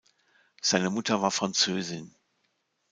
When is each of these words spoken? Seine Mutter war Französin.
Seine 0.63 0.89
Mutter 0.89 1.21
war 1.21 1.29
Französin. 1.29 2.15